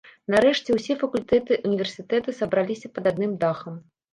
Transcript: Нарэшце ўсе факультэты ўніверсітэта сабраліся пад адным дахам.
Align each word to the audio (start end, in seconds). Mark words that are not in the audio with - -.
Нарэшце 0.35 0.77
ўсе 0.77 0.95
факультэты 1.03 1.59
ўніверсітэта 1.67 2.37
сабраліся 2.41 2.87
пад 2.97 3.03
адным 3.15 3.39
дахам. 3.45 3.81